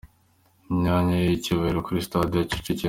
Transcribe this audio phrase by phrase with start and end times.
[0.67, 2.79] Mu myanya y'icyubahiro kuri sitade ya Kicukiro.